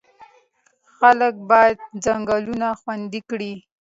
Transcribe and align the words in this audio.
خلک 0.97 1.35
باید 1.49 1.77
ځنګلونه 2.03 2.67
خوندي 2.79 3.21
کړي. 3.29 3.53